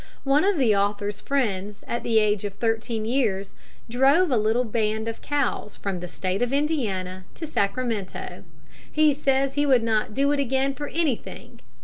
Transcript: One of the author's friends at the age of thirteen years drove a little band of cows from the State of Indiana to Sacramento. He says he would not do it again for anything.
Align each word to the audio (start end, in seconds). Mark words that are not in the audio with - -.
One 0.23 0.43
of 0.43 0.57
the 0.57 0.75
author's 0.75 1.21
friends 1.21 1.83
at 1.85 2.01
the 2.01 2.17
age 2.17 2.43
of 2.43 2.55
thirteen 2.55 3.05
years 3.05 3.53
drove 3.87 4.31
a 4.31 4.35
little 4.35 4.63
band 4.63 5.07
of 5.07 5.21
cows 5.21 5.75
from 5.77 5.99
the 5.99 6.07
State 6.07 6.41
of 6.41 6.51
Indiana 6.51 7.25
to 7.35 7.45
Sacramento. 7.45 8.43
He 8.91 9.13
says 9.13 9.53
he 9.53 9.67
would 9.67 9.83
not 9.83 10.15
do 10.15 10.31
it 10.31 10.39
again 10.39 10.73
for 10.73 10.87
anything. 10.87 11.59